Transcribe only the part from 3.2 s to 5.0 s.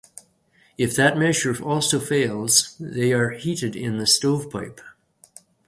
heated in the stovepipe.